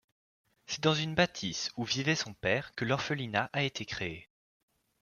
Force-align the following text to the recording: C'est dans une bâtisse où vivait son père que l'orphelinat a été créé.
C'est 0.65 0.81
dans 0.81 0.95
une 0.95 1.13
bâtisse 1.13 1.69
où 1.77 1.83
vivait 1.85 2.15
son 2.15 2.33
père 2.33 2.73
que 2.73 2.85
l'orphelinat 2.85 3.51
a 3.53 3.61
été 3.61 3.85
créé. 3.85 4.31